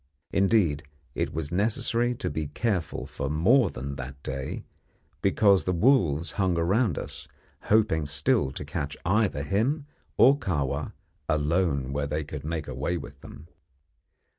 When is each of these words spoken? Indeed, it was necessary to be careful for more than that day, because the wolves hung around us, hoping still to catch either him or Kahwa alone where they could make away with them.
Indeed, 0.33 0.81
it 1.13 1.31
was 1.31 1.51
necessary 1.51 2.15
to 2.15 2.29
be 2.31 2.47
careful 2.47 3.05
for 3.05 3.29
more 3.29 3.69
than 3.69 3.97
that 3.97 4.23
day, 4.23 4.63
because 5.21 5.65
the 5.65 5.73
wolves 5.73 6.31
hung 6.41 6.57
around 6.57 6.97
us, 6.97 7.27
hoping 7.65 8.07
still 8.07 8.49
to 8.53 8.65
catch 8.65 8.97
either 9.05 9.43
him 9.43 9.85
or 10.17 10.39
Kahwa 10.39 10.93
alone 11.29 11.93
where 11.93 12.07
they 12.07 12.23
could 12.23 12.43
make 12.43 12.67
away 12.67 12.97
with 12.97 13.21
them. 13.21 13.47